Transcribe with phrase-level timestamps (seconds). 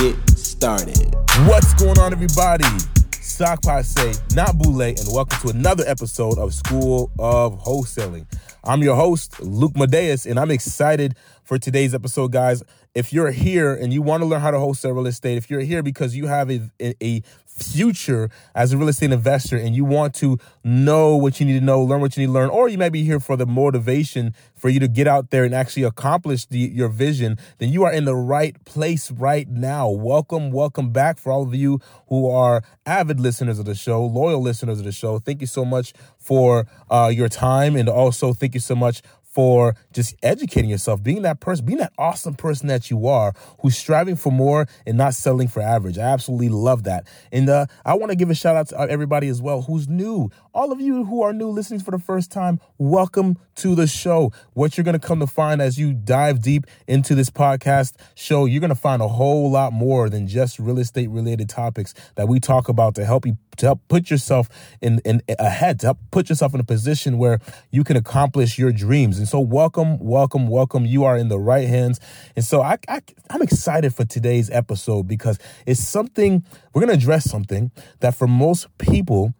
[0.00, 1.14] get started.
[1.46, 2.64] What's going on, everybody?
[3.12, 8.26] Sock say not Boule, and welcome to another episode of School of Wholesaling.
[8.62, 12.62] I'm your host, Luc Madeus, and I'm excited for today's episode, guys.
[12.94, 15.60] If you're here and you want to learn how to wholesale real estate, if you're
[15.60, 17.22] here because you have a, a,
[17.56, 21.64] future as a real estate investor and you want to know what you need to
[21.64, 24.34] know, learn what you need to learn, or you might be here for the motivation
[24.54, 27.92] for you to get out there and actually accomplish the, your vision, then you are
[27.92, 29.88] in the right place right now.
[29.88, 34.40] Welcome, welcome back for all of you who are avid listeners of the show, loyal
[34.40, 35.18] listeners of the show.
[35.18, 39.02] Thank you so much for uh, your time and also thank you so much
[39.36, 43.76] for just educating yourself, being that person, being that awesome person that you are, who's
[43.76, 45.98] striving for more and not settling for average.
[45.98, 47.06] I absolutely love that.
[47.30, 50.30] And uh, I want to give a shout out to everybody as well who's new.
[50.54, 54.32] All of you who are new listening for the first time, welcome to the show.
[54.54, 58.46] What you're going to come to find as you dive deep into this podcast show,
[58.46, 62.26] you're going to find a whole lot more than just real estate related topics that
[62.26, 64.48] we talk about to help you to help put yourself
[64.80, 68.72] in, in ahead, to help put yourself in a position where you can accomplish your
[68.72, 69.18] dreams.
[69.18, 70.86] And so, welcome, welcome, welcome.
[70.86, 72.00] You are in the right hands.
[72.34, 77.02] And so, I, I I'm excited for today's episode because it's something we're going to
[77.02, 79.34] address something that for most people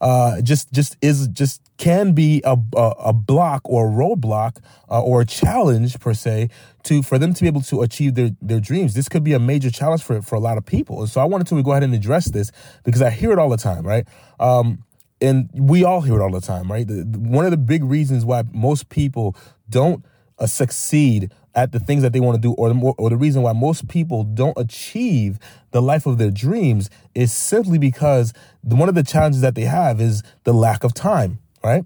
[0.00, 4.58] uh, just just is just can be a, a, a block or a roadblock
[4.90, 6.50] uh, or a challenge per se
[6.82, 8.94] to for them to be able to achieve their their dreams.
[8.94, 11.00] This could be a major challenge for for a lot of people.
[11.00, 12.52] And so I wanted to go ahead and address this
[12.84, 14.06] because I hear it all the time, right?
[14.38, 14.84] Um,
[15.20, 16.86] and we all hear it all the time, right?
[16.86, 19.36] The, one of the big reasons why most people
[19.68, 20.04] don't
[20.38, 23.42] uh, succeed at the things that they want to do, or the, or the reason
[23.42, 25.38] why most people don't achieve
[25.70, 28.32] the life of their dreams is simply because
[28.64, 31.84] the, one of the challenges that they have is the lack of time, right?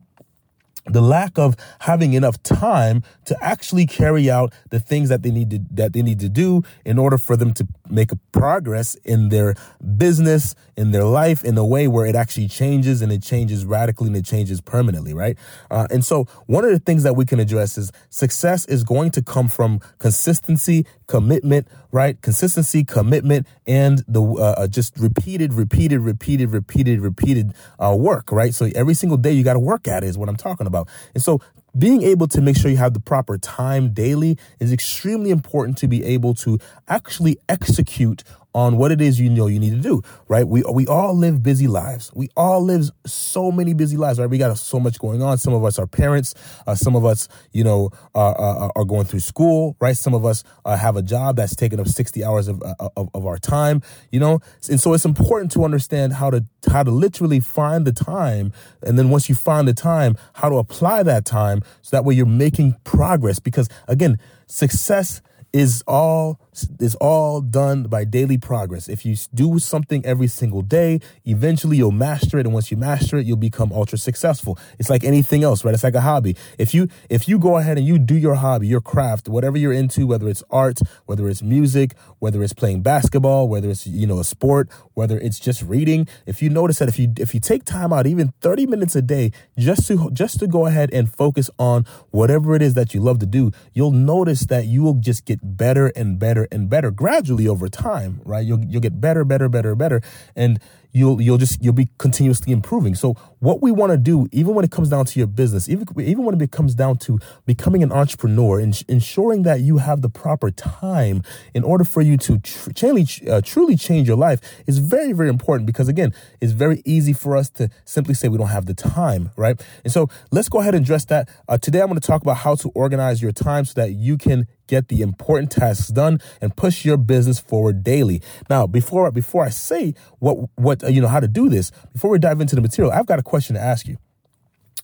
[0.90, 5.50] the lack of having enough time to actually carry out the things that they need
[5.50, 9.54] to that they need to do in order for them to make progress in their
[9.96, 14.06] business in their life in a way where it actually changes and it changes radically
[14.06, 15.36] and it changes permanently right?
[15.70, 19.10] Uh, and so one of the things that we can address is success is going
[19.10, 22.20] to come from consistency commitment right?
[22.22, 28.54] Consistency commitment and the uh, uh just repeated repeated repeated repeated repeated uh, work right?
[28.54, 30.78] So every single day you got to work at it is what i'm talking about
[30.78, 30.88] about.
[31.14, 31.40] And so
[31.78, 35.88] being able to make sure you have the proper time daily is extremely important to
[35.88, 36.58] be able to
[36.88, 40.46] actually execute on what it is you know you need to do, right?
[40.46, 42.10] We we all live busy lives.
[42.14, 44.28] We all live so many busy lives, right?
[44.28, 45.38] We got so much going on.
[45.38, 46.34] Some of us are parents.
[46.66, 49.96] Uh, some of us, you know, are, are, are, going through school, right?
[49.96, 53.10] Some of us uh, have a job that's taking up 60 hours of, uh, of,
[53.14, 54.40] of our time, you know?
[54.68, 58.52] And so it's important to understand how to, how to literally find the time.
[58.82, 62.14] And then once you find the time, how to apply that time so that way
[62.14, 63.38] you're making progress.
[63.38, 65.20] Because again, success
[65.52, 66.40] is all
[66.80, 68.88] is all done by daily progress.
[68.88, 73.18] If you do something every single day, eventually you'll master it and once you master
[73.18, 74.58] it, you'll become ultra successful.
[74.78, 75.74] It's like anything else, right?
[75.74, 76.36] It's like a hobby.
[76.58, 79.72] If you if you go ahead and you do your hobby, your craft, whatever you're
[79.72, 84.18] into, whether it's art, whether it's music, whether it's playing basketball, whether it's you know
[84.18, 87.64] a sport, whether it's just reading, if you notice that if you if you take
[87.64, 91.50] time out even 30 minutes a day just to just to go ahead and focus
[91.58, 95.24] on whatever it is that you love to do, you'll notice that you will just
[95.24, 98.44] get better and better and better gradually over time, right?
[98.44, 100.00] You'll you'll get better, better, better, better,
[100.36, 100.60] and
[100.92, 102.94] you'll you'll just you'll be continuously improving.
[102.94, 105.86] So what we want to do, even when it comes down to your business, even
[106.00, 110.08] even when it comes down to becoming an entrepreneur, and ensuring that you have the
[110.08, 111.22] proper time
[111.54, 115.28] in order for you to tr- truly uh, truly change your life is very very
[115.28, 115.66] important.
[115.66, 119.30] Because again, it's very easy for us to simply say we don't have the time,
[119.36, 119.60] right?
[119.84, 121.80] And so let's go ahead and address that uh, today.
[121.80, 124.88] I'm going to talk about how to organize your time so that you can get
[124.88, 128.22] the important tasks done and push your business forward daily.
[128.48, 132.10] Now, before before I say what what uh, you know how to do this, before
[132.10, 133.98] we dive into the material, I've got a question to ask you.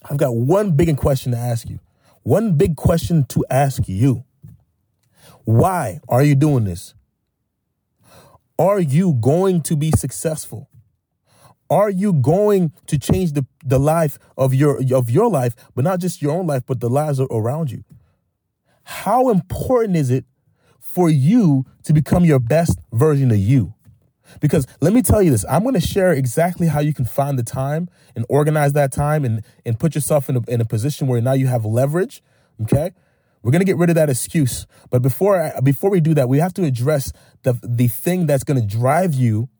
[0.08, 1.80] I've got one big question to ask you.
[2.22, 4.24] One big question to ask you.
[5.44, 6.94] Why are you doing this?
[8.58, 10.68] Are you going to be successful?
[11.70, 15.98] Are you going to change the, the life of your of your life, but not
[15.98, 17.84] just your own life, but the lives around you?
[18.84, 20.26] How important is it
[20.94, 23.73] for you to become your best version of you.
[24.40, 27.38] Because let me tell you this, I'm going to share exactly how you can find
[27.38, 31.06] the time and organize that time and, and put yourself in a, in a position
[31.06, 32.22] where now you have leverage.
[32.62, 32.92] Okay.
[33.42, 34.66] We're going to get rid of that excuse.
[34.90, 38.58] But before, before we do that, we have to address the, the thing that's going
[38.58, 39.50] to drive you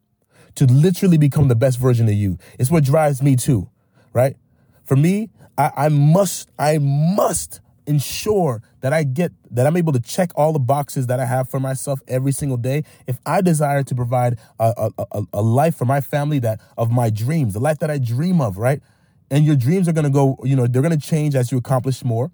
[0.54, 2.38] to literally become the best version of you.
[2.58, 3.68] It's what drives me too,
[4.14, 4.36] right?
[4.84, 10.00] For me, I, I must, I must ensure that I get that I'm able to
[10.00, 12.84] check all the boxes that I have for myself every single day.
[13.06, 17.10] If I desire to provide a, a, a, life for my family that of my
[17.10, 18.82] dreams, the life that I dream of, right?
[19.30, 21.58] And your dreams are going to go, you know, they're going to change as you
[21.58, 22.30] accomplish more.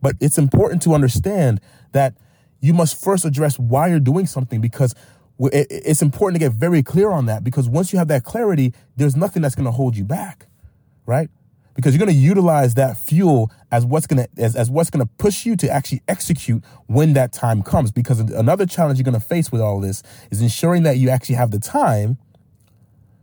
[0.00, 1.60] But it's important to understand
[1.92, 2.14] that
[2.60, 4.94] you must first address why you're doing something because
[5.40, 9.14] it's important to get very clear on that because once you have that clarity, there's
[9.14, 10.46] nothing that's going to hold you back,
[11.06, 11.30] right?
[11.78, 15.06] Because you're going to utilize that fuel as what's going to as, as what's going
[15.06, 17.92] to push you to actually execute when that time comes.
[17.92, 20.02] Because another challenge you're going to face with all this
[20.32, 22.18] is ensuring that you actually have the time.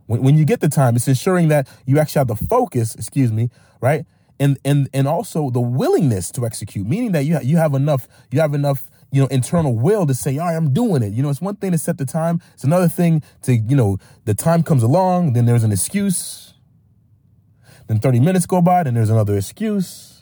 [0.06, 3.30] When, when you get the time it's ensuring that you actually have the focus excuse
[3.30, 3.50] me
[3.82, 4.06] right?
[4.40, 8.08] And and and also the willingness to execute meaning that you ha- you have enough
[8.30, 11.12] you have enough you know internal will to say all right i'm doing it.
[11.12, 12.40] You know it's one thing to set the time.
[12.54, 16.54] It's another thing to you know the time comes along then there's an excuse
[17.86, 20.16] then 30 minutes go by, then there's another excuse.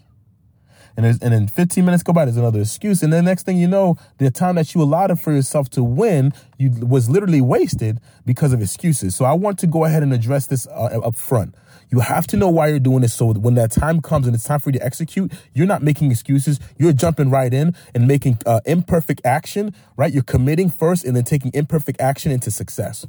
[0.96, 3.02] And, and then 15 minutes go by, there's another excuse.
[3.02, 6.32] And then next thing you know, the time that you allotted for yourself to win
[6.56, 9.16] you was literally wasted because of excuses.
[9.16, 11.54] So I want to go ahead and address this uh, up front.
[11.90, 14.44] You have to know why you're doing this so when that time comes and it's
[14.44, 16.60] time for you to execute, you're not making excuses.
[16.78, 20.12] You're jumping right in and making uh, imperfect action, right?
[20.12, 23.06] You're committing first and then taking imperfect action into success.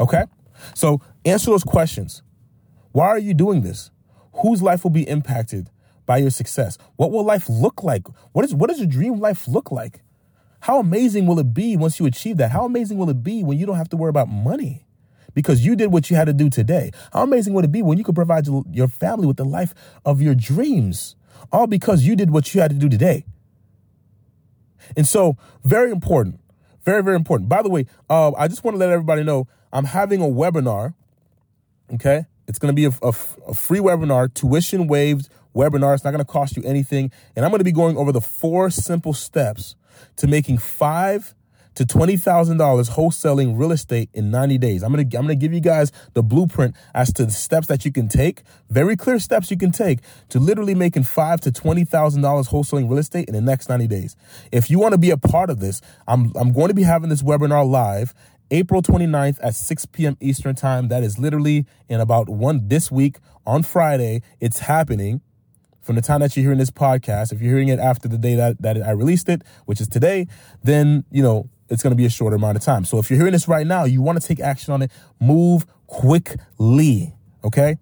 [0.00, 0.24] Okay?
[0.74, 2.22] So answer those questions.
[2.92, 3.90] Why are you doing this?
[4.34, 5.70] Whose life will be impacted
[6.06, 6.78] by your success?
[6.96, 8.06] What will life look like?
[8.32, 10.00] What is what does your dream life look like?
[10.60, 12.50] How amazing will it be once you achieve that?
[12.50, 14.84] How amazing will it be when you don't have to worry about money?
[15.34, 16.90] Because you did what you had to do today.
[17.12, 19.74] How amazing would it be when you could provide your family with the life
[20.04, 21.14] of your dreams?
[21.52, 23.24] All because you did what you had to do today.
[24.96, 26.40] And so, very important.
[26.84, 27.48] Very, very important.
[27.48, 30.94] By the way, uh, I just want to let everybody know I'm having a webinar,
[31.94, 32.24] okay?
[32.48, 33.14] It's going to be a, a,
[33.46, 35.94] a, free webinar, tuition waived webinar.
[35.94, 37.12] It's not going to cost you anything.
[37.36, 39.76] And I'm going to be going over the four simple steps
[40.16, 41.34] to making five
[41.78, 42.58] to $20,000
[42.90, 44.82] wholesaling real estate in 90 days.
[44.82, 47.92] I'm to I'm to give you guys the blueprint as to the steps that you
[47.92, 51.86] can take, very clear steps you can take to literally making 5 to $20,000
[52.48, 54.16] wholesaling real estate in the next 90 days.
[54.50, 57.10] If you want to be a part of this, I'm I'm going to be having
[57.10, 58.12] this webinar live
[58.50, 60.16] April 29th at 6 p.m.
[60.20, 60.88] Eastern Time.
[60.88, 64.22] That is literally in about one this week on Friday.
[64.40, 65.20] It's happening
[65.82, 67.32] from the time that you're hearing this podcast.
[67.32, 70.26] If you're hearing it after the day that, that I released it, which is today,
[70.62, 72.84] then, you know, it's going to be a shorter amount of time.
[72.84, 74.90] So if you're hearing this right now, you want to take action on it,
[75.20, 77.14] move quickly.
[77.44, 77.78] Okay.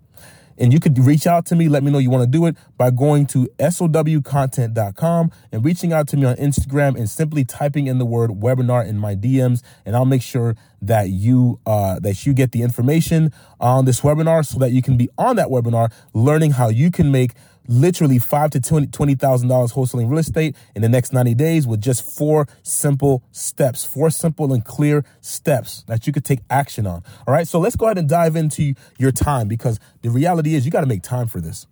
[0.58, 2.56] And you could reach out to me, let me know you want to do it
[2.76, 7.98] by going to sowcontent.com and reaching out to me on Instagram and simply typing in
[7.98, 9.62] the word webinar in my DMs.
[9.84, 14.46] And I'll make sure that you, uh, that you get the information on this webinar
[14.46, 17.32] so that you can be on that webinar learning how you can make
[17.68, 21.66] literally five to twenty twenty thousand dollars wholesaling real estate in the next 90 days
[21.66, 26.86] with just four simple steps, four simple and clear steps that you could take action
[26.86, 27.02] on.
[27.26, 27.46] All right.
[27.46, 30.82] So let's go ahead and dive into your time because the reality is you got
[30.82, 31.66] to make time for this.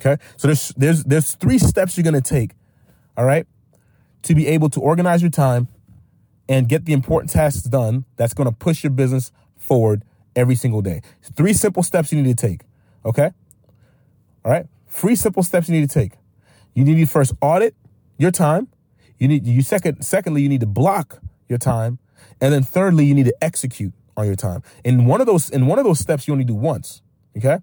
[0.00, 0.22] Okay.
[0.36, 2.52] So there's there's there's three steps you're gonna take,
[3.16, 3.46] all right,
[4.22, 5.68] to be able to organize your time
[6.48, 10.04] and get the important tasks done that's gonna push your business forward
[10.36, 11.00] every single day.
[11.22, 12.62] Three simple steps you need to take.
[13.04, 13.30] Okay.
[14.44, 14.66] All right.
[14.94, 16.12] Three simple steps you need to take.
[16.72, 17.74] You need to first audit
[18.16, 18.68] your time.
[19.18, 21.98] You need you second secondly you need to block your time,
[22.40, 24.62] and then thirdly you need to execute on your time.
[24.84, 27.02] In one of those in one of those steps you only do once.
[27.36, 27.58] Okay,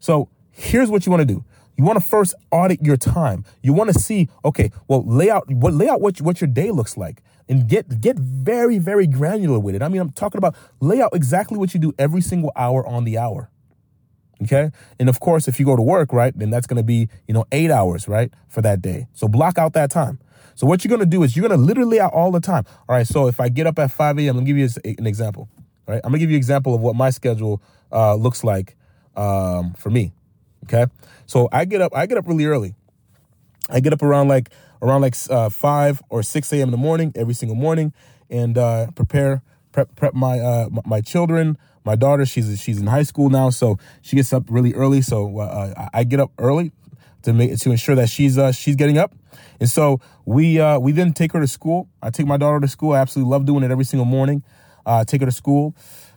[0.00, 1.44] so here's what you want to do.
[1.76, 3.44] You want to first audit your time.
[3.62, 6.72] You want to see, okay, well, lay out what lay out what what your day
[6.72, 9.82] looks like, and get get very very granular with it.
[9.82, 13.04] I mean, I'm talking about lay out exactly what you do every single hour on
[13.04, 13.51] the hour.
[14.42, 14.70] Okay.
[14.98, 17.34] And of course, if you go to work, right, then that's going to be, you
[17.34, 19.06] know, eight hours, right, for that day.
[19.12, 20.18] So block out that time.
[20.54, 22.64] So what you're going to do is you're going to literally out all the time.
[22.88, 23.06] All right.
[23.06, 25.48] So if I get up at 5 a.m., I'm going to give you an example,
[25.86, 26.00] right?
[26.04, 28.76] I'm going to give you an example of what my schedule uh, looks like
[29.16, 30.12] um, for me.
[30.64, 30.86] Okay.
[31.26, 32.74] So I get up, I get up really early.
[33.70, 34.50] I get up around like,
[34.82, 36.68] around like uh, 5 or 6 a.m.
[36.68, 37.92] in the morning, every single morning,
[38.28, 43.02] and uh, prepare, prep, prep my, uh, my children, my daughter she's she's in high
[43.02, 46.72] school now so she gets up really early so uh, i get up early
[47.22, 49.14] to make to ensure that she's uh, she's getting up.
[49.60, 51.88] And so we uh, we then take her to school.
[52.02, 52.92] I take my daughter to school.
[52.92, 54.42] I absolutely love doing it every single morning.
[54.84, 55.74] Uh, take her to school.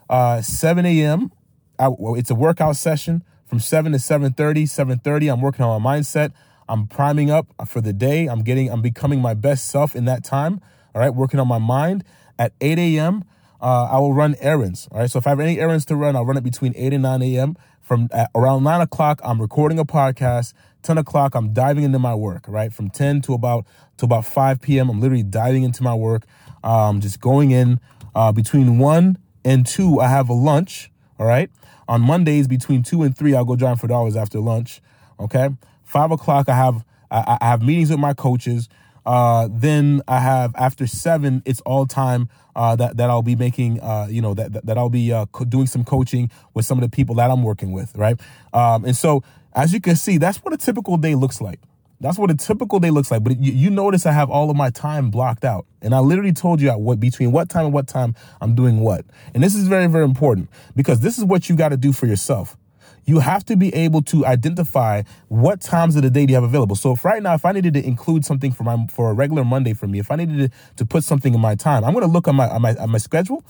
[0.09, 1.31] Uh, 7 a.m.
[1.79, 4.67] well, it's a workout session from 7 to 7:30.
[4.67, 5.31] 7:30.
[5.31, 6.31] I'm working on my mindset.
[6.67, 8.25] I'm priming up for the day.
[8.25, 8.71] I'm getting.
[8.71, 10.59] I'm becoming my best self in that time.
[10.93, 12.03] All right, working on my mind.
[12.37, 13.23] At 8 a.m.
[13.61, 14.87] Uh, I will run errands.
[14.91, 15.09] All right.
[15.09, 17.21] So if I have any errands to run, I'll run it between 8 and 9
[17.21, 17.57] a.m.
[17.81, 20.53] From around 9 o'clock, I'm recording a podcast.
[20.81, 22.71] 10 o'clock, I'm diving into my work, right?
[22.71, 23.65] From 10 to about
[23.97, 26.23] to about 5 p.m., I'm literally diving into my work.
[26.63, 27.79] Um, just going in
[28.13, 30.91] uh, between 1 and 2, I have a lunch.
[31.19, 31.49] All right.
[31.87, 34.81] On Mondays, between 2 and 3, I'll go drive for dollars after lunch.
[35.19, 35.49] Okay.
[35.83, 38.67] 5 o'clock, I have I, I have meetings with my coaches.
[39.05, 43.79] Uh, then I have after seven, it's all time uh, that that I'll be making.
[43.79, 46.83] Uh, you know that that, I'll be uh, co- doing some coaching with some of
[46.83, 48.19] the people that I'm working with, right?
[48.53, 51.59] Um, and so as you can see, that's what a typical day looks like.
[52.01, 53.23] That's what a typical day looks like.
[53.23, 56.33] But you, you notice I have all of my time blocked out, and I literally
[56.33, 59.05] told you at what between what time and what time I'm doing what.
[59.33, 62.07] And this is very very important because this is what you got to do for
[62.07, 62.57] yourself
[63.05, 66.43] you have to be able to identify what times of the day do you have
[66.43, 66.75] available.
[66.75, 69.43] So if right now, if I needed to include something for my for a regular
[69.43, 72.05] Monday for me, if I needed to, to put something in my time, I'm going
[72.05, 73.43] to look on my, on my on my schedule,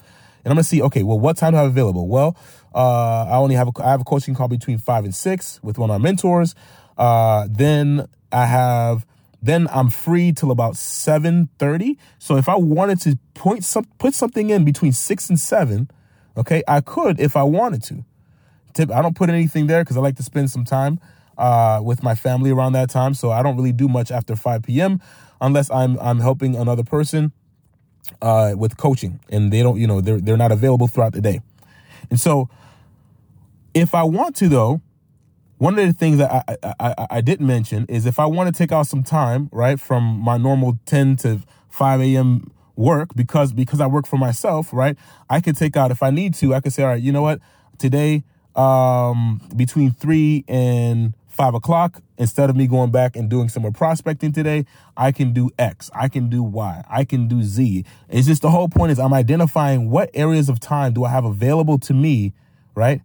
[0.43, 2.07] and I'm going to see, okay, well, what time do I have available?
[2.07, 2.37] Well,
[2.73, 5.77] uh, I only have a, I have a coaching call between five and six with
[5.77, 6.53] one of my mentors.
[6.97, 9.05] Uh, then I have
[9.41, 11.97] then I'm free till about 7:30.
[12.19, 15.89] So if I wanted to point some put something in between 6 and 7,
[16.35, 18.03] okay, I could if I wanted to
[18.75, 18.91] tip.
[18.91, 20.99] I don't put anything there because I like to spend some time
[21.37, 23.13] uh, with my family around that time.
[23.13, 25.01] So I don't really do much after 5 p.m.
[25.41, 27.31] unless I'm I'm helping another person
[28.21, 31.41] uh, with coaching, and they don't, you know, they're they're not available throughout the day.
[32.09, 32.49] And so,
[33.73, 34.81] if I want to, though,
[35.57, 38.53] one of the things that I, I, I, I didn't mention is if I want
[38.53, 42.51] to take out some time, right, from my normal 10 to 5 a.m.
[42.75, 44.97] work because because I work for myself, right,
[45.29, 46.53] I could take out if I need to.
[46.53, 47.39] I could say, all right, you know what,
[47.77, 48.23] today
[48.55, 53.71] um, between three and five o'clock, instead of me going back and doing some more
[53.71, 57.83] prospecting today, I can do X, I can do Y, I can do Z.
[58.09, 61.25] It's just the whole point is I'm identifying what areas of time do I have
[61.25, 62.33] available to me,
[62.73, 63.01] right?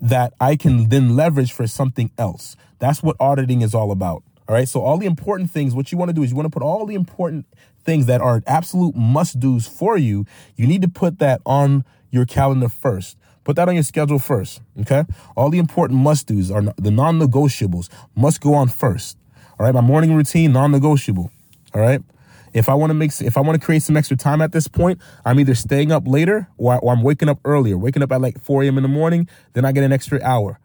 [0.00, 2.56] That I can then leverage for something else.
[2.80, 4.24] That's what auditing is all about.
[4.48, 4.66] All right.
[4.66, 6.64] So all the important things, what you want to do is you want to put
[6.64, 7.46] all the important
[7.84, 10.26] things that are absolute must do's for you.
[10.56, 13.16] You need to put that on your calendar first.
[13.44, 14.60] Put that on your schedule first.
[14.80, 15.04] Okay.
[15.36, 19.16] All the important must do's are the non negotiables must go on first.
[19.58, 19.74] All right.
[19.74, 21.30] My morning routine, non negotiable.
[21.74, 22.02] All right.
[22.52, 24.66] If I want to make, if I want to create some extra time at this
[24.66, 28.20] point, I'm either staying up later or, or I'm waking up earlier, waking up at
[28.20, 28.76] like 4 a.m.
[28.76, 30.58] in the morning, then I get an extra hour.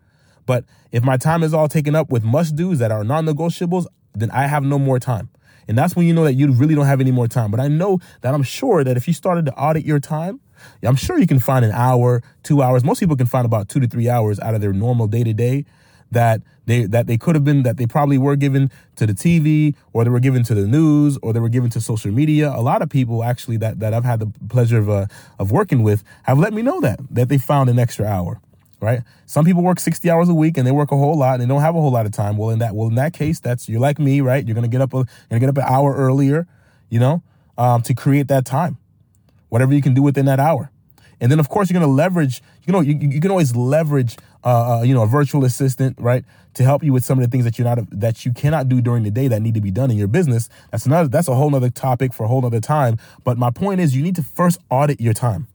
[0.47, 3.85] But if my time is all taken up with must do's that are non negotiables,
[4.13, 5.29] then I have no more time.
[5.67, 7.51] And that's when you know that you really don't have any more time.
[7.51, 10.39] But I know that I'm sure that if you started to audit your time,
[10.83, 12.83] I'm sure you can find an hour, two hours.
[12.83, 15.33] Most people can find about two to three hours out of their normal day to
[15.33, 15.65] day
[16.11, 19.75] that they that they could have been that they probably were given to the TV
[19.93, 22.51] or they were given to the news or they were given to social media.
[22.55, 25.05] A lot of people actually that that I've had the pleasure of uh,
[25.39, 28.41] of working with have let me know that that they found an extra hour.
[28.81, 29.01] Right.
[29.25, 31.47] Some people work 60 hours a week and they work a whole lot and they
[31.47, 32.37] don't have a whole lot of time.
[32.37, 34.45] Well, in that well in that case, that's you're like me, right?
[34.45, 36.47] You're gonna get up a, you're gonna get up an hour earlier,
[36.89, 37.23] you know,
[37.57, 38.77] um, to create that time
[39.49, 40.71] whatever you can do within that hour.
[41.21, 44.17] And then, of course, you're going to leverage, you know, you, you can always leverage,
[44.43, 46.25] uh, uh, you know, a virtual assistant, right,
[46.55, 48.81] to help you with some of the things that you're not, that you cannot do
[48.81, 50.49] during the day that need to be done in your business.
[50.71, 52.97] That's another, that's a whole nother topic for a whole nother time.
[53.23, 55.47] But my point is you need to first audit your time.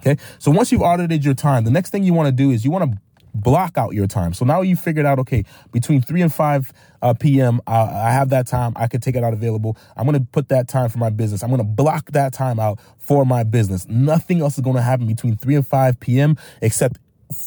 [0.00, 0.20] Okay.
[0.38, 2.70] So once you've audited your time, the next thing you want to do is you
[2.70, 2.98] want to
[3.34, 4.32] block out your time.
[4.32, 6.72] So now you figured out, okay, between 3 and 5
[7.02, 8.72] uh, p.m., uh, I have that time.
[8.76, 9.76] I could take it out available.
[9.96, 11.42] I'm going to put that time for my business.
[11.42, 13.86] I'm going to block that time out for my business.
[13.88, 16.36] Nothing else is going to happen between 3 and 5 p.m.
[16.62, 16.98] except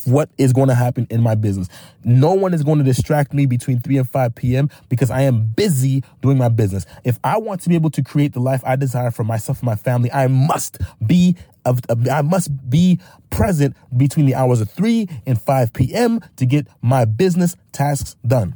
[0.06, 1.68] what is going to happen in my business.
[2.04, 4.70] No one is going to distract me between 3 and 5 p.m.
[4.90, 6.86] because I am busy doing my business.
[7.04, 9.66] If I want to be able to create the life I desire for myself and
[9.66, 15.08] my family, I must be of, I must be present between the hours of 3
[15.26, 16.22] and 5 p.m.
[16.38, 18.56] to get my business tasks done.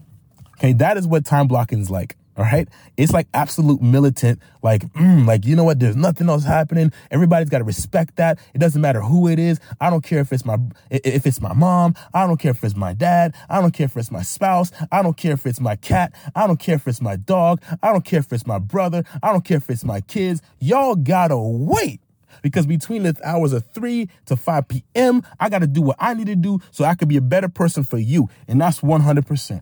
[0.58, 2.16] Okay, that is what time blocking is like.
[2.38, 2.68] All right.
[2.96, 5.80] It's like absolute militant, like, mm, like, you know what?
[5.80, 6.94] There's nothing else happening.
[7.12, 8.40] Everybody's got to respect that.
[8.54, 9.60] It doesn't matter who it is.
[9.82, 10.58] I don't care if it's my,
[10.90, 11.94] if it's my mom.
[12.14, 13.36] I don't care if it's my dad.
[13.50, 14.72] I don't care if it's my spouse.
[14.94, 16.14] I don't care if it's my cat.
[16.34, 17.62] I don't care if it's my dog.
[17.84, 19.04] I don't care if it's my brother.
[19.22, 20.42] I don't care if it's my kids.
[20.60, 22.00] Y'all gotta wait
[22.42, 26.14] because between the hours of 3 to 5 p.m., I got to do what I
[26.14, 28.30] need to do so I could be a better person for you.
[28.48, 29.62] And that's 100%.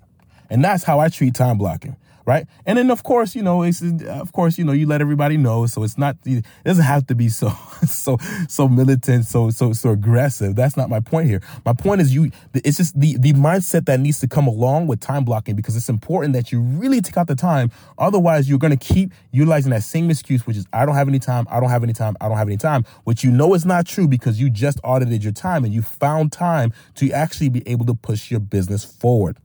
[0.52, 1.98] And that's how I treat time blocking
[2.30, 2.46] right?
[2.68, 5.66] And then of course, you know, it's of course, you know, you let everybody know,
[5.66, 7.50] so it's not it doesn't have to be so
[7.88, 10.56] so so militant, so so so aggressive.
[10.56, 11.42] That's not my point here.
[11.66, 15.00] My point is you it's just the the mindset that needs to come along with
[15.00, 17.72] time blocking because it's important that you really take out the time.
[17.98, 21.20] Otherwise, you're going to keep utilizing that same excuse which is I don't have any
[21.20, 23.66] time, I don't have any time, I don't have any time, which you know is
[23.66, 27.68] not true because you just audited your time and you found time to actually be
[27.68, 29.38] able to push your business forward.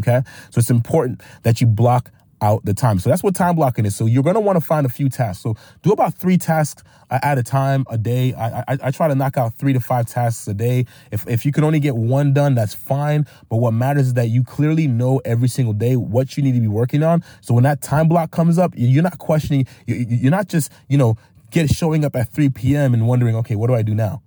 [0.00, 0.22] Okay?
[0.50, 2.10] So it's important that you block
[2.42, 2.98] out the time.
[2.98, 3.96] So that's what time blocking is.
[3.96, 5.42] So you're going to want to find a few tasks.
[5.42, 8.34] So do about three tasks at a time a day.
[8.34, 10.86] I, I, I, try to knock out three to five tasks a day.
[11.10, 13.26] If, if you can only get one done, that's fine.
[13.48, 16.60] But what matters is that you clearly know every single day what you need to
[16.60, 17.22] be working on.
[17.40, 21.16] So when that time block comes up, you're not questioning, you're not just, you know,
[21.50, 22.92] get showing up at 3 p.m.
[22.92, 24.22] and wondering, okay, what do I do now?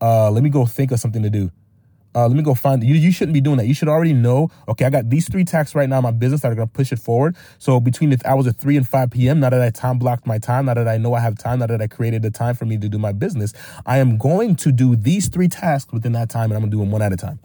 [0.00, 1.50] Uh, let me go think of something to do.
[2.14, 2.94] Uh, let me go find you.
[2.94, 3.66] You shouldn't be doing that.
[3.66, 4.50] You should already know.
[4.68, 6.72] Okay, I got these three tasks right now in my business that are going to
[6.72, 7.36] push it forward.
[7.58, 10.38] So between the hours of three and five p.m., now that I time blocked my
[10.38, 12.66] time, now that I know I have time, now that I created the time for
[12.66, 13.52] me to do my business,
[13.84, 16.76] I am going to do these three tasks within that time, and I'm going to
[16.76, 17.40] do them one at a time.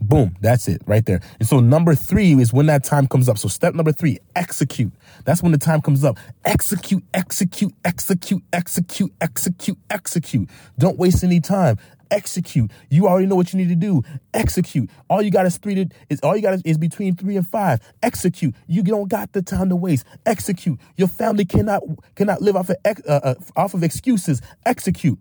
[0.00, 1.20] Boom, that's it right there.
[1.40, 3.38] And so number three is when that time comes up.
[3.38, 4.92] So step number three, execute.
[5.24, 6.18] That's when the time comes up.
[6.44, 10.50] Execute, execute, execute, execute, execute, execute.
[10.78, 11.78] Don't waste any time
[12.10, 12.70] execute.
[12.90, 14.02] You already know what you need to do.
[14.34, 14.90] Execute.
[15.08, 17.46] All you got is three to is all you got is, is between three and
[17.46, 17.80] five.
[18.02, 18.54] Execute.
[18.66, 20.04] You don't got the time to waste.
[20.26, 20.78] Execute.
[20.96, 21.82] Your family cannot
[22.14, 24.40] cannot live off of uh, uh, off of excuses.
[24.66, 25.18] Execute.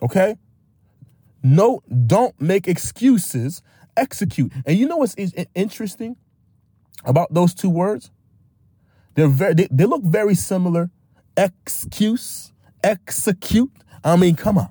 [0.00, 0.36] Okay.
[1.42, 3.62] No, don't make excuses.
[3.96, 4.52] Execute.
[4.64, 6.16] And you know what's is interesting
[7.04, 8.10] about those two words?
[9.14, 10.90] They're very they, they look very similar.
[11.36, 12.52] Excuse,
[12.84, 13.70] execute.
[14.04, 14.68] I mean, come on.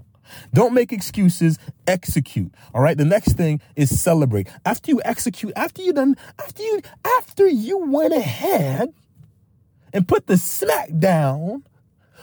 [0.53, 1.57] Don't make excuses,
[1.87, 2.53] execute.
[2.73, 2.97] All right.
[2.97, 4.47] The next thing is celebrate.
[4.65, 6.81] After you execute, after you done, after you,
[7.17, 8.93] after you went ahead
[9.93, 11.63] and put the smack down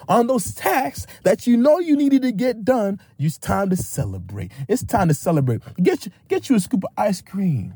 [0.09, 4.53] on those tasks that you know you needed to get done, it's time to celebrate.
[4.69, 5.61] It's time to celebrate.
[5.83, 7.75] Get you, get you a scoop of ice cream.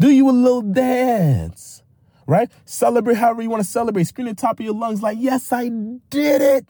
[0.00, 1.82] Do you a little dance,
[2.26, 2.50] right?
[2.64, 4.04] Celebrate however you want to celebrate.
[4.04, 6.66] Scream the top of your lungs like, yes, I did it.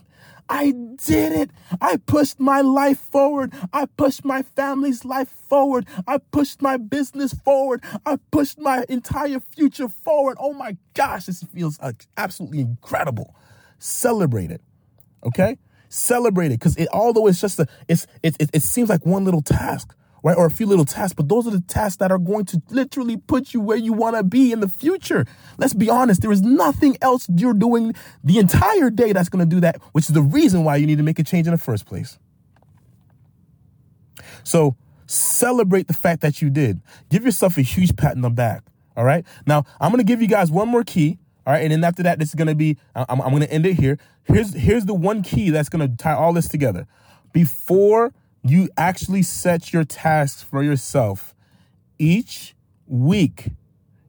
[0.48, 1.50] I did it.
[1.80, 3.52] I pushed my life forward.
[3.72, 5.87] I pushed my family's life forward.
[6.06, 7.82] I pushed my business forward.
[8.04, 10.37] I pushed my entire future forward.
[10.40, 13.35] Oh my gosh, this feels uh, absolutely incredible.
[13.78, 14.62] Celebrate it.
[15.24, 15.59] Okay?
[15.88, 19.24] Celebrate it because it, although it's just a, it's, it, it, it seems like one
[19.24, 20.37] little task right?
[20.37, 23.16] Or a few little tasks, but those are the tasks that are going to literally
[23.16, 25.24] put you where you want to be in the future.
[25.59, 29.55] Let's be honest, there is nothing else you're doing the entire day that's going to
[29.55, 31.59] do that, which is the reason why you need to make a change in the
[31.59, 32.18] first place.
[34.42, 34.76] So
[35.07, 36.81] celebrate the fact that you did.
[37.11, 38.62] Give yourself a huge pat on the back.
[38.96, 39.24] All right.
[39.46, 41.18] Now I'm going to give you guys one more key.
[41.46, 41.62] All right.
[41.62, 43.74] And then after that, this is going to be, I'm, I'm going to end it
[43.74, 43.98] here.
[44.24, 46.87] Here's, here's the one key that's going to tie all this together.
[47.33, 48.12] Before
[48.50, 51.35] you actually set your tasks for yourself
[51.98, 52.54] each
[52.87, 53.48] week.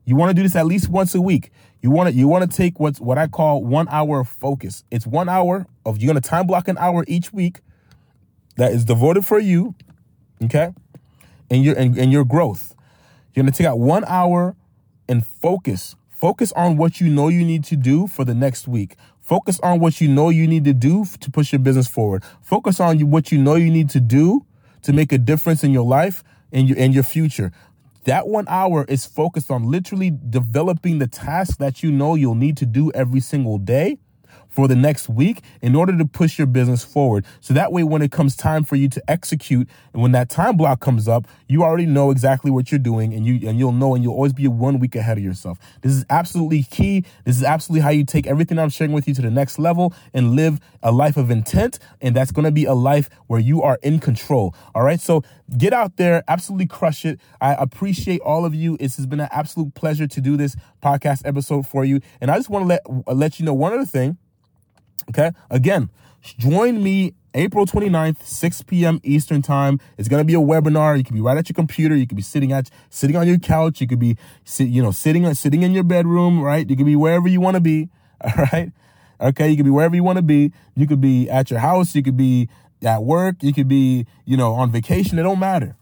[0.04, 1.50] You want to do this at least once a week.
[1.80, 4.84] You want to you want to take what's what I call one hour of focus.
[4.90, 7.60] It's one hour of you're gonna time block an hour each week
[8.56, 9.74] that is devoted for you,
[10.42, 10.72] okay,
[11.50, 12.74] and your and, and your growth.
[13.32, 14.56] You're gonna take out one hour
[15.08, 15.94] and focus.
[16.08, 18.96] Focus on what you know you need to do for the next week.
[19.28, 22.24] Focus on what you know you need to do to push your business forward.
[22.40, 24.46] Focus on what you know you need to do
[24.80, 27.52] to make a difference in your life and your and your future.
[28.04, 32.56] That one hour is focused on literally developing the tasks that you know you'll need
[32.56, 33.98] to do every single day
[34.58, 37.24] for the next week in order to push your business forward.
[37.38, 40.56] So that way, when it comes time for you to execute and when that time
[40.56, 43.94] block comes up, you already know exactly what you're doing and you, and you'll know
[43.94, 45.60] and you'll always be one week ahead of yourself.
[45.82, 47.04] This is absolutely key.
[47.24, 49.94] This is absolutely how you take everything I'm sharing with you to the next level
[50.12, 51.78] and live a life of intent.
[52.00, 54.56] And that's going to be a life where you are in control.
[54.74, 55.00] All right.
[55.00, 55.22] So
[55.56, 57.20] get out there, absolutely crush it.
[57.40, 58.76] I appreciate all of you.
[58.80, 62.00] It has been an absolute pleasure to do this podcast episode for you.
[62.20, 64.18] And I just want to let, let you know one other thing.
[65.10, 65.30] Okay.
[65.50, 65.90] Again,
[66.38, 69.00] join me April 29th, 6 p.m.
[69.02, 69.80] Eastern time.
[69.96, 70.96] It's going to be a webinar.
[70.98, 71.94] You can be right at your computer.
[71.94, 73.80] You could be sitting at, sitting on your couch.
[73.80, 74.16] You could be,
[74.58, 76.68] you know, sitting, sitting in your bedroom, right?
[76.68, 77.88] You could be wherever you want to be.
[78.20, 78.72] All right.
[79.20, 79.48] Okay.
[79.50, 80.52] You could be wherever you want to be.
[80.74, 81.94] You could be at your house.
[81.94, 82.48] You could be
[82.82, 83.36] at work.
[83.42, 85.18] You could be, you know, on vacation.
[85.18, 85.76] It don't matter.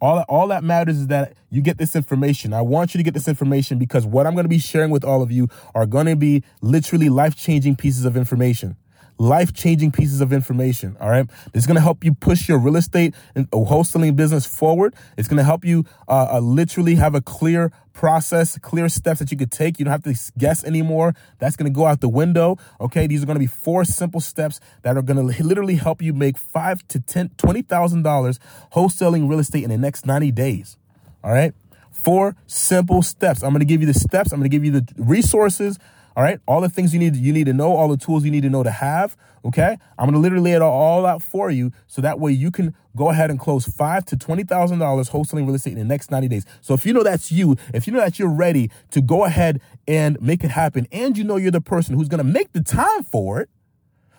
[0.00, 2.52] All that, all that matters is that you get this information.
[2.52, 5.04] I want you to get this information because what I'm going to be sharing with
[5.04, 8.76] all of you are going to be literally life changing pieces of information.
[9.18, 10.96] Life changing pieces of information.
[11.00, 11.26] All right.
[11.52, 14.94] This is going to help you push your real estate and wholesaling business forward.
[15.16, 19.30] It's going to help you uh, uh, literally have a clear process, clear steps that
[19.30, 19.78] you could take.
[19.78, 21.14] You don't have to guess anymore.
[21.38, 22.58] That's going to go out the window.
[22.80, 23.06] Okay.
[23.06, 26.12] These are going to be four simple steps that are going to literally help you
[26.12, 28.38] make five to ten, twenty thousand dollars
[28.74, 30.76] wholesaling real estate in the next 90 days.
[31.24, 31.54] All right.
[31.90, 33.42] Four simple steps.
[33.42, 34.30] I'm going to give you the steps.
[34.30, 35.78] I'm going to give you the resources.
[36.16, 38.30] All right, all the things you need you need to know, all the tools you
[38.30, 39.18] need to know to have.
[39.44, 42.74] Okay, I'm gonna literally lay it all out for you, so that way you can
[42.96, 46.10] go ahead and close five to twenty thousand dollars wholesaling real estate in the next
[46.10, 46.46] 90 days.
[46.62, 49.60] So if you know that's you, if you know that you're ready to go ahead
[49.86, 53.04] and make it happen, and you know you're the person who's gonna make the time
[53.04, 53.50] for it,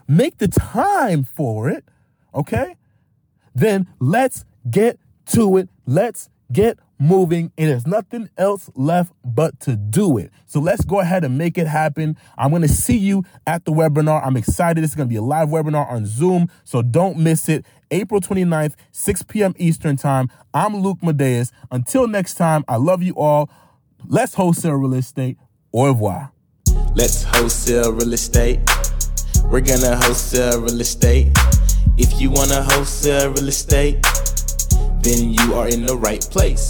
[0.07, 1.83] make the time for it.
[2.35, 2.75] Okay,
[3.55, 4.99] then let's get
[5.31, 5.67] to it.
[5.87, 10.31] Let's get moving and there's nothing else left but to do it.
[10.45, 12.17] So let's go ahead and make it happen.
[12.37, 14.25] I'm going to see you at the webinar.
[14.25, 14.83] I'm excited.
[14.83, 17.65] It's going to be a live webinar on Zoom, so don't miss it.
[17.91, 19.53] April 29th, 6 p.m.
[19.57, 20.29] Eastern Time.
[20.53, 21.51] I'm Luc Madeus.
[21.71, 23.49] Until next time, I love you all.
[24.05, 25.37] Let's wholesale real estate.
[25.71, 26.31] Au revoir.
[26.95, 28.59] Let's wholesale real estate.
[29.45, 31.31] We're going to wholesale real estate.
[31.97, 34.05] If you want to wholesale real estate,
[35.01, 36.69] then you are in the right place.